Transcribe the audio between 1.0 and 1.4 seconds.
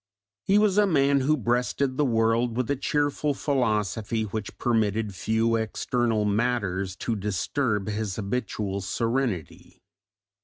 who